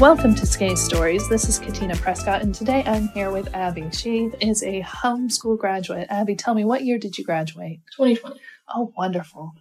[0.00, 1.28] Welcome to SCAIHS Stories.
[1.28, 3.90] This is Katina Prescott, and today I'm here with Abby.
[3.92, 6.08] She is a homeschool graduate.
[6.10, 7.78] Abby, tell me, what year did you graduate?
[7.96, 8.40] 2020.
[8.74, 9.52] Oh, wonderful.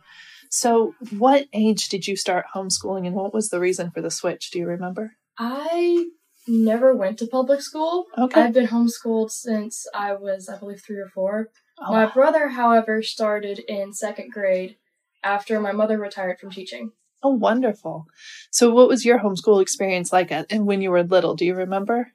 [0.50, 4.50] So, what age did you start homeschooling, and what was the reason for the switch?
[4.50, 5.12] Do you remember?
[5.38, 6.08] I
[6.48, 8.08] never went to public school.
[8.18, 8.42] Okay.
[8.42, 11.50] I've been homeschooled since I was, I believe, three or four.
[11.80, 14.78] Oh, My brother, however, started in second grade
[15.24, 16.92] after my mother retired from teaching.
[17.24, 18.06] Oh, wonderful.
[18.52, 21.36] So, what was your homeschool experience like at, and when you were little?
[21.36, 22.12] Do you remember?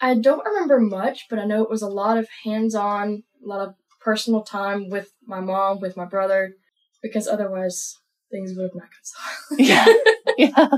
[0.00, 3.48] I don't remember much, but I know it was a lot of hands on, a
[3.48, 6.54] lot of personal time with my mom, with my brother,
[7.02, 7.94] because otherwise
[8.30, 9.56] things would have not gone so.
[9.58, 9.86] Yeah.
[10.38, 10.68] yeah.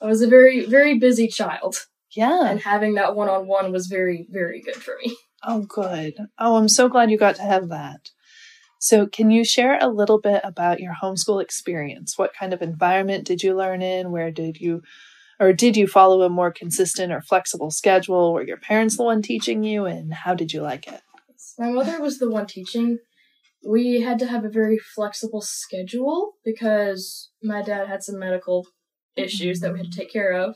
[0.00, 2.48] I was a very, very busy child, Yeah.
[2.50, 5.16] and having that one on one was very, very good for me.
[5.44, 6.14] Oh, good.
[6.38, 8.10] Oh, I'm so glad you got to have that.
[8.86, 12.16] So, can you share a little bit about your homeschool experience?
[12.16, 14.12] What kind of environment did you learn in?
[14.12, 14.82] Where did you,
[15.40, 18.32] or did you follow a more consistent or flexible schedule?
[18.32, 21.00] Were your parents the one teaching you, and how did you like it?
[21.58, 22.98] My mother was the one teaching.
[23.68, 28.68] We had to have a very flexible schedule because my dad had some medical
[29.16, 30.54] issues that we had to take care of.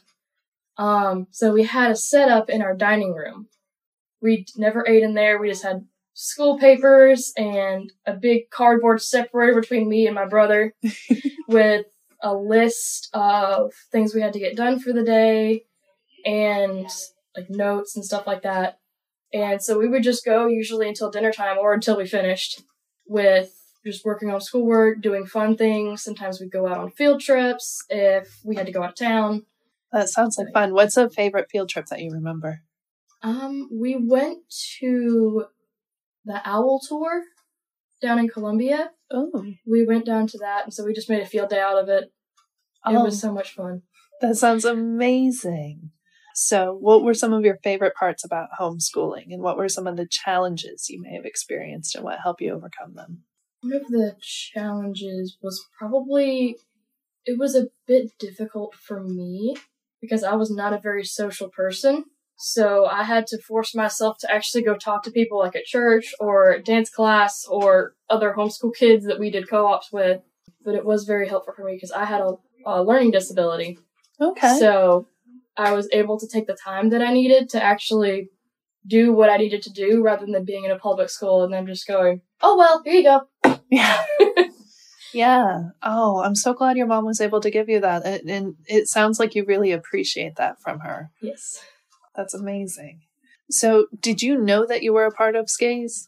[0.79, 3.49] Um, so we had a setup in our dining room.
[4.23, 5.37] We never ate in there.
[5.41, 5.87] We just had
[6.23, 10.75] school papers and a big cardboard separator between me and my brother
[11.49, 11.87] with
[12.23, 15.65] a list of things we had to get done for the day
[16.27, 16.87] and
[17.35, 18.81] like notes and stuff like that.
[19.33, 22.65] And so we would just go usually until dinner time or until we finished
[23.07, 26.03] with just working on schoolwork, doing fun things.
[26.03, 29.47] Sometimes we'd go out on field trips if we had to go out of town.
[29.91, 30.75] That sounds like fun.
[30.75, 32.61] What's a favorite field trip that you remember?
[33.23, 34.41] Um, we went
[34.81, 35.47] to
[36.25, 37.25] the Owl Tour
[38.01, 38.91] down in Columbia.
[39.11, 41.79] Oh, We went down to that, and so we just made a field day out
[41.79, 42.05] of it.
[42.05, 43.83] It oh was um, so much fun.
[44.21, 45.91] that sounds amazing.
[46.35, 49.97] So, what were some of your favorite parts about homeschooling, and what were some of
[49.97, 53.25] the challenges you may have experienced, and what helped you overcome them?
[53.63, 56.57] One of the challenges was probably
[57.27, 59.57] it was a bit difficult for me
[60.01, 62.05] because I was not a very social person.
[62.43, 66.15] So I had to force myself to actually go talk to people like at church
[66.19, 70.23] or dance class or other homeschool kids that we did co-ops with.
[70.65, 72.33] But it was very helpful for me because I had a,
[72.67, 73.79] a learning disability.
[74.21, 74.57] Okay.
[74.59, 75.07] So
[75.57, 78.31] I was able to take the time that I needed to actually
[78.87, 81.67] do what I needed to do rather than being in a public school and then
[81.67, 83.59] just going, oh, well, here you go.
[83.71, 84.03] Yeah.
[85.13, 85.63] yeah.
[85.83, 88.05] Oh, I'm so glad your mom was able to give you that.
[88.07, 91.11] And- And it sounds like you really appreciate that from her.
[91.21, 91.61] Yes.
[92.15, 93.01] That's amazing.
[93.51, 96.07] So, did you know that you were a part of SCAIHS?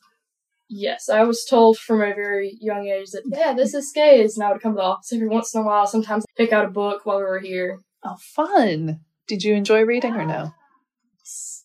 [0.69, 4.45] Yes, I was told from a very young age that, yeah, this is SCAIHS, and
[4.45, 6.71] I would come to the office every once in a while, sometimes pick out a
[6.71, 7.79] book while we were here.
[8.05, 9.01] Oh, fun.
[9.27, 10.53] Did you enjoy reading or no?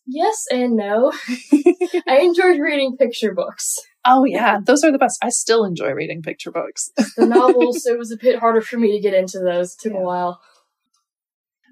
[0.06, 1.12] Yes and no.
[2.08, 3.80] I enjoyed reading picture books.
[4.06, 4.59] Oh, yeah.
[4.64, 5.20] Those are the best.
[5.22, 6.92] I still enjoy reading picture books.
[7.18, 9.74] The novels, it was a bit harder for me to get into those.
[9.74, 10.00] It took Yeah.
[10.00, 10.40] a while.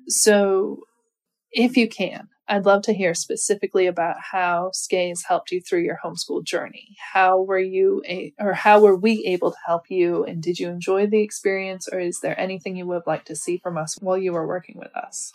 [0.08, 0.82] So,
[1.52, 6.00] if you can, I'd love to hear specifically about how SCAIHS helped you through your
[6.04, 6.96] homeschool journey.
[7.14, 10.24] How were you, a- or how were we able to help you?
[10.24, 13.58] And did you enjoy the experience, or is there anything you would like to see
[13.58, 15.32] from us while you were working with us?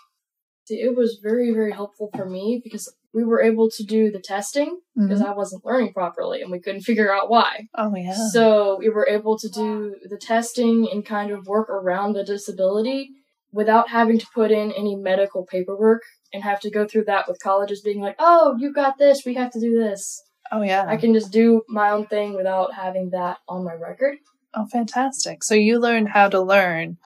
[0.69, 4.78] It was very, very helpful for me because we were able to do the testing
[4.94, 5.31] because mm-hmm.
[5.31, 7.69] I wasn't learning properly and we couldn't figure out why.
[7.75, 8.15] Oh, yeah.
[8.32, 13.10] So we were able to do the testing and kind of work around the disability
[13.53, 16.03] without having to put in any medical paperwork
[16.33, 19.34] and have to go through that with colleges being like, oh, you got this, we
[19.34, 20.22] have to do this.
[20.53, 20.84] oh, yeah.
[20.87, 24.19] I can just do my own thing without having that on my record.
[24.55, 25.44] Oh, fantastic.
[25.44, 26.99] So you learned how to learn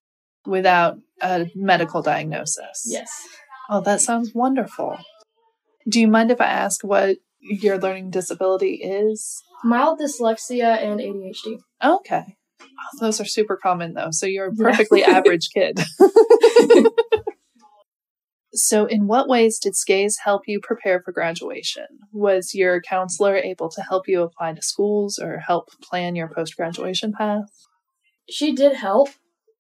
[0.47, 2.85] without a medical diagnosis.
[2.87, 3.11] Yes.
[3.71, 4.99] Oh, that sounds wonderful.
[5.89, 9.43] Do you mind if I ask what your learning disability is?
[9.63, 11.61] Mild dyslexia and ADHD.
[11.83, 12.37] Okay.
[12.61, 12.67] Oh,
[13.01, 14.11] those are super common though.
[14.11, 14.71] So you're a Yeah.
[14.71, 15.79] perfectly average kid.
[18.53, 21.87] so, in what ways did SCAIHS help you prepare for graduation?
[22.13, 26.57] Was your counselor able to help you apply to schools or help plan your post
[26.57, 27.49] graduation path?
[28.31, 29.09] She did help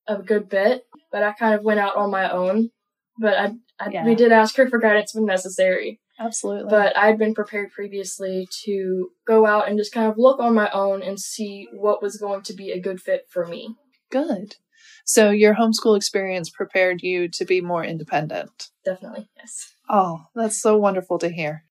[0.06, 2.70] a good bit, but I kind of went out on my own.
[3.18, 4.04] But I, I Yeah.
[4.04, 6.00] we did ask her for guidance when necessary.
[6.18, 6.70] Absolutely.
[6.70, 10.70] but I'd been prepared previously to go out and just kind of look on my
[10.70, 13.74] own and see what was going to be a good fit for me.
[14.10, 14.56] Good.
[15.04, 18.68] So your homeschool experience prepared you to be more independent.
[18.84, 19.74] Definitely, yes.
[19.90, 21.64] Oh, that's so wonderful to hear.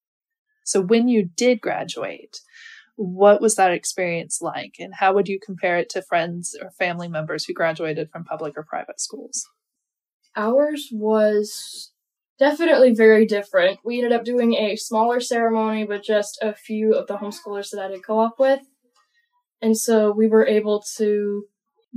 [0.66, 2.40] So when you did graduate,
[2.96, 7.08] what was that experience like and how would you compare it to friends or family
[7.08, 9.48] members who graduated from public or private schools?
[10.36, 11.92] Ours was
[12.44, 13.80] definitely very different.
[13.86, 17.82] We ended up doing a smaller ceremony with just a few of the homeschoolers that
[17.82, 18.60] I did co op with.
[19.62, 21.46] And so we were able to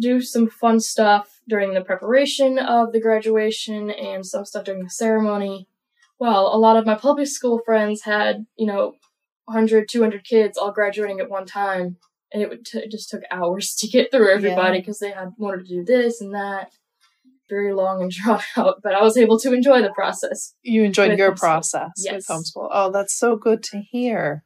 [0.01, 4.91] do some fun stuff during the preparation of the graduation and some stuff during the
[4.91, 5.67] ceremony.
[6.21, 8.95] Well, a lot of my public school friends had, you know,
[9.47, 11.97] 100, 200 kids all graduating at one time.
[12.33, 15.09] And it, would t- it just took hours to get through everybody because yeah.
[15.09, 16.71] they had wanted to do this and that.
[17.49, 20.55] Very long and drawn out, but I was able to enjoy the process.
[20.63, 21.39] You enjoyed your homeschool.
[21.39, 22.15] process yes.
[22.15, 22.69] with homeschool.
[22.71, 24.45] Oh, that's so good to hear.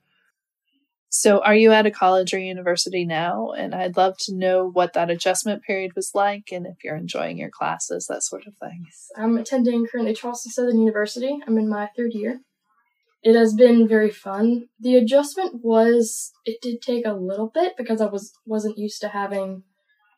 [1.13, 3.51] So, are you at a college or university now?
[3.51, 7.37] And I'd love to know what that adjustment period was like and if you're enjoying
[7.37, 8.87] your classes, that sort of thing.
[9.17, 11.37] I'm attending currently Charleston Southern University.
[11.47, 12.41] I'm in my third year.
[13.25, 14.69] It has been very fun.
[14.79, 19.09] The adjustment was it did take a little bit because I was wasn't used to
[19.09, 19.65] having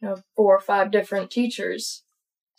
[0.03, 2.05] you know four or five different teachers.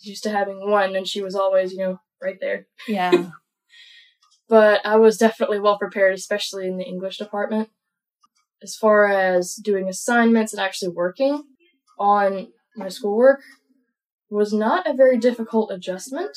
[0.03, 2.67] Was used to having one and she was always, you know, right there.
[2.87, 3.29] Yeah.
[4.49, 7.69] but I was definitely well prepared, especially in the English department
[8.63, 11.43] as far as doing assignments and actually working
[11.99, 13.41] on my schoolwork
[14.29, 16.35] was not a very difficult adjustment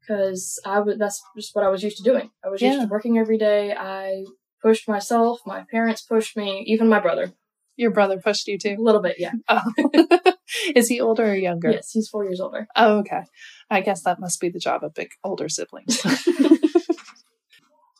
[0.00, 2.30] because I would that's just what I was used to doing.
[2.44, 3.74] I was used to working every day.
[3.74, 4.24] I
[4.62, 7.32] pushed myself, my parents pushed me, even my brother.
[7.76, 8.76] Your brother pushed you too?
[8.78, 9.32] A little bit, yeah.
[9.48, 10.32] Oh.
[10.74, 11.70] Is he older or younger?
[11.70, 12.66] Yes, he's four years older.
[12.76, 13.22] Oh, okay.
[13.70, 16.00] I guess that must be the job of big older siblings.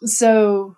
[0.05, 0.77] so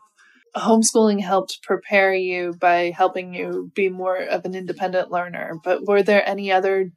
[0.56, 5.54] homeschooling helped prepare you by helping you be more of an independent learner.
[5.62, 6.90] But were there any other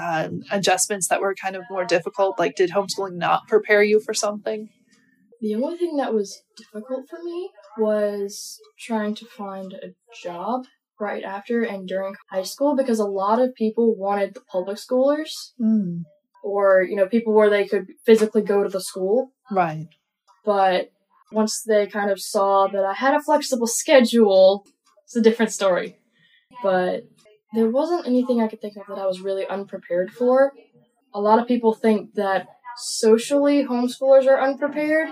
[0.00, 2.38] uh, adjustments that were kind of more difficult?
[2.38, 4.68] Like, did homeschooling not prepare you for something?
[5.40, 10.64] The only thing that was difficult for me was trying to find a job
[11.00, 15.52] right after and during high school because a lot of people wanted the public schoolers
[15.60, 16.02] mm.
[16.42, 19.88] or you know people where they could physically go to the school right
[20.44, 20.90] but
[21.30, 24.64] once they kind of saw that I had a flexible schedule,
[25.04, 25.98] it's a different story.
[26.62, 27.04] But
[27.52, 30.52] there wasn't anything I could think of that I was really unprepared for.
[31.14, 35.08] A lot of people think that socially homeschoolers are unprepared,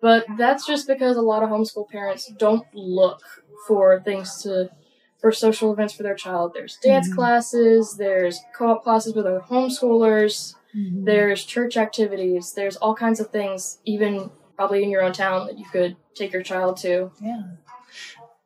[0.00, 3.20] but that's just because a lot of homeschool parents don't look
[3.66, 4.70] for things to
[5.22, 6.52] for social events for their child.
[6.52, 7.16] There's dance mm-hmm.
[7.16, 11.04] classes, there's co-op classes with other homeschoolers, mm-hmm.
[11.04, 15.58] there's church activities, there's all kinds of things even probably in your own town that
[15.58, 17.12] you could take your child to.
[17.22, 17.42] Yeah.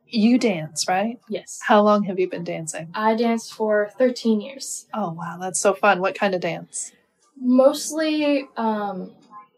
[0.08, 1.18] You dance, right?
[1.28, 1.60] Yes.
[1.66, 2.90] How long have you been dancing?
[2.94, 4.86] I danced for 13 years.
[4.94, 5.38] Oh, wow.
[5.40, 6.00] That's so fun.
[6.00, 6.92] What kind of dance?
[7.40, 9.12] Mostly um,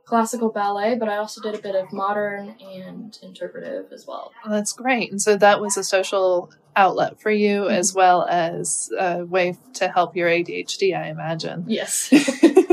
[0.08, 4.32] classical ballet, but I also did a bit of modern and interpretive as well.
[4.44, 5.10] Oh, that's great.
[5.10, 7.74] And so that was a social outlet for you mm-hmm.
[7.74, 11.64] as well as a way to help your ADHD, I imagine.
[11.66, 12.12] Yes.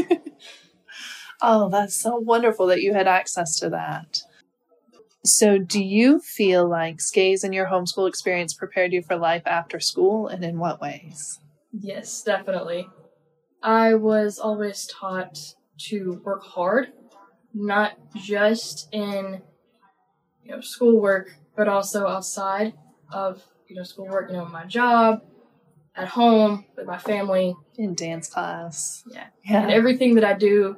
[1.41, 4.23] Oh, that's so wonderful that you had access to that.
[5.23, 9.79] So, do you feel like SCAIHS and your homeschool experience prepared you for life after
[9.79, 11.39] school, and in what ways?
[11.71, 12.87] Yes, definitely.
[13.61, 15.37] I was always taught
[15.89, 16.93] to work hard,
[17.55, 19.41] not just in
[20.43, 22.73] you know schoolwork, but also outside
[23.11, 24.29] of you know schoolwork.
[24.29, 25.23] You know, my job,
[25.95, 29.03] at home with my family, in dance class.
[29.11, 30.77] Yeah, yeah, and everything that I do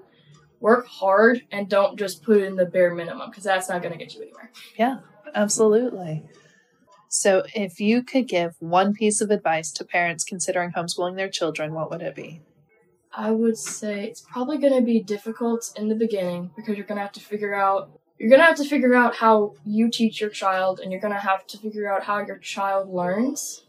[0.60, 3.98] work hard and don't just put in the bare minimum because that's not going to
[3.98, 4.52] get you anywhere.
[4.78, 5.00] Yeah,
[5.36, 6.24] absolutely.
[7.10, 11.74] So, if you could give one piece of advice to parents considering homeschooling their children,
[11.74, 12.42] what would it be?
[13.14, 16.98] I would say it's probably going to be difficult in the beginning because you're going
[16.98, 20.20] to have to figure out you're going to have to figure out how you teach
[20.20, 23.64] your child and you're going to have to figure out how your child learns.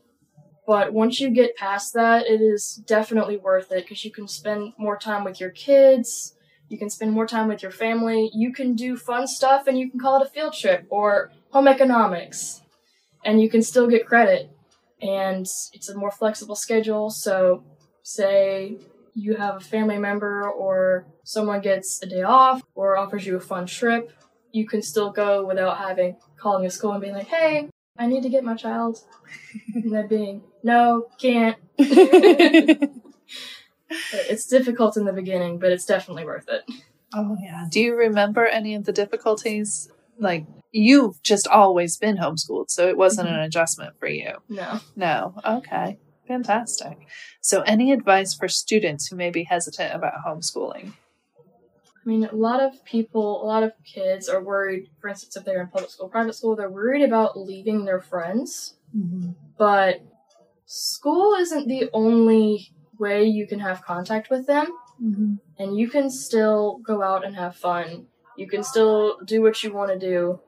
[0.66, 4.72] But once you get past that, it is definitely worth it because you can spend
[4.78, 6.34] more time with your kids
[6.68, 8.30] you can spend more time with your family.
[8.34, 11.66] You can do fun stuff and you can call it a field trip or home
[11.66, 12.60] economics.
[13.24, 14.50] And you can still get credit.
[15.00, 17.10] And it's a more flexible schedule.
[17.10, 17.64] So,
[18.02, 18.76] say
[19.14, 23.40] you have a family member or someone gets a day off or offers you a
[23.40, 24.12] fun trip,
[24.52, 28.22] you can still go without having calling a school and being like, hey, I need
[28.22, 29.02] to get my child.
[29.74, 31.56] and then being, no, can't.
[31.78, 32.90] it's
[34.46, 36.64] difficult in the beginning, but it's definitely worth it.
[37.14, 37.66] Oh yeah.
[37.70, 39.90] Do you remember any of the difficulties?
[40.18, 43.38] Like you've just always been homeschooled, so it wasn't mm-hmm.
[43.38, 44.34] an adjustment for you.
[44.48, 44.80] No.
[44.94, 45.34] No.
[45.44, 45.98] Okay.
[46.28, 46.98] Fantastic.
[47.40, 50.92] So any advice for students who may be hesitant about homeschooling?
[51.38, 55.44] I mean, a lot of people, a lot of kids are worried, for instance, if
[55.44, 58.74] they're in public school, private school, they're worried about leaving their friends.
[58.96, 59.32] Mm-hmm.
[59.58, 60.02] But
[60.64, 64.66] school isn't the only way you can have contact with them
[65.02, 65.34] mm-hmm.
[65.58, 68.06] and you can still go out and have fun
[68.36, 70.40] You can still do what you want to do.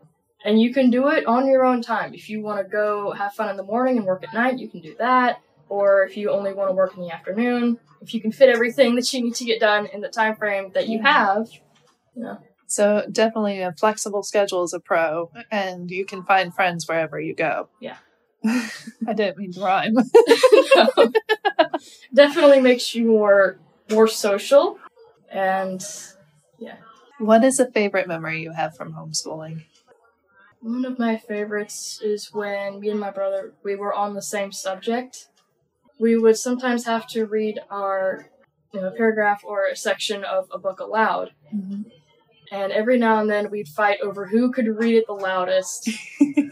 [0.45, 2.15] And you can do it on your own time.
[2.15, 4.69] If you want to go have fun in the morning and work at night, you
[4.69, 5.43] can do that.
[5.71, 8.97] Or if you only want to work in the afternoon, if you can fit everything
[8.97, 11.49] that you need to get done in the time frame that you have,
[12.15, 12.39] you know.
[12.67, 17.35] So definitely a flexible schedule is a pro, and you can find friends wherever you
[17.35, 17.69] go.
[17.81, 17.97] Yeah.
[18.45, 19.95] I didn't mean to rhyme.
[19.95, 20.89] No.
[22.15, 23.59] Definitely makes you more
[23.91, 24.79] more social
[25.31, 25.85] and
[26.59, 26.77] yeah.
[27.19, 29.65] what is a favorite memory you have from homeschooling?
[30.61, 34.53] One of my favorites is when me and my brother we were on the same
[34.53, 35.29] subject.
[36.00, 38.30] We would sometimes have to read our
[38.73, 41.33] you know, paragraph or a section of a book aloud.
[41.54, 41.83] Mm-hmm.
[42.52, 45.88] And every now and then we'd fight over who could read it the loudest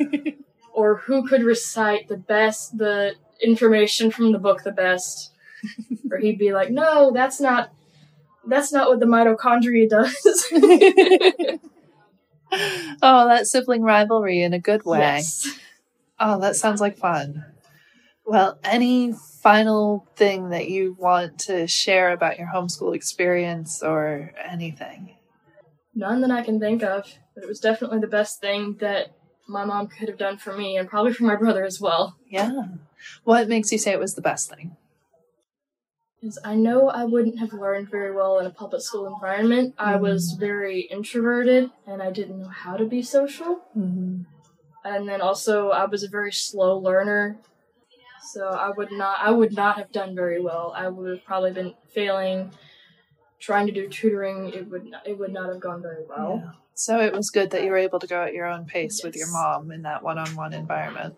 [0.72, 5.32] or who could recite the best the information from the book the best.
[6.10, 7.72] or he'd be like, "No, that's not
[8.46, 10.14] that's not what the mitochondria does."
[13.02, 15.00] oh, that sibling rivalry in a good way.
[15.00, 15.58] Yes.
[16.20, 17.44] Oh, that sounds like fun.
[18.28, 25.14] Well, any final thing that you want to share about your homeschool experience or anything?
[25.94, 29.16] None that I can think of, but it was definitely the best thing that
[29.48, 32.18] my mom could have done for me and probably for my brother as well.
[32.28, 32.64] Yeah.
[33.24, 34.76] What makes you say it was the best thing?
[36.20, 39.74] Is I know I wouldn't have learned very well in a public school environment.
[39.78, 43.62] I was very introverted and I didn't know how to be social.
[43.74, 44.24] Mm-hmm.
[44.84, 47.38] And then also I was a very slow learner.
[48.22, 50.72] So I would not I would not have done very well.
[50.76, 52.50] I would have probably been failing
[53.40, 54.50] trying to do tutoring.
[54.52, 56.42] It would not, it would not have gone very well.
[56.44, 56.50] Yeah.
[56.74, 59.14] So it was good that you were able to go at your own pace with
[59.16, 61.14] your mom in that one-on-one environment.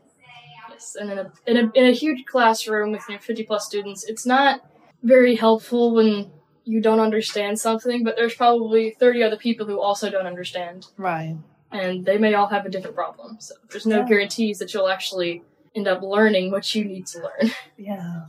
[0.71, 3.67] Yes, and in a, in a in a huge classroom with you know, 50 plus
[3.67, 4.61] students, it's not
[5.03, 6.31] very helpful when
[6.65, 11.37] you don't understand something, but there's probably 30 other people who also don't understand, Right.
[11.73, 13.39] and they may all have a different problem.
[13.41, 14.07] So there's no Yeah.
[14.09, 15.43] guarantees that you'll actually
[15.75, 17.51] end up learning what you need to learn.
[17.77, 18.23] Yeah.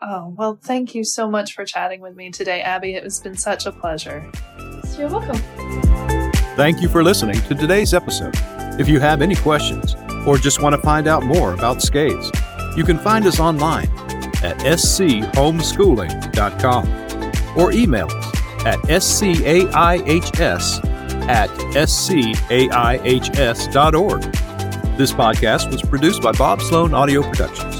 [0.00, 2.94] Oh, well, thank you so much for chatting with me today, Abby.
[2.94, 4.28] It has been such a pleasure.
[4.98, 5.36] You're welcome.
[6.56, 8.34] Thank you for listening to today's episode.
[8.80, 9.94] If you have any questions
[10.26, 13.88] or just want to find out more about SCAIHS, you can find us online
[14.42, 18.26] at schomeschooling.com or email us
[18.66, 19.72] at scaihs
[21.28, 22.42] at scaihs.org.
[24.98, 27.71] This podcast was produced by Bob Slone Audio Production.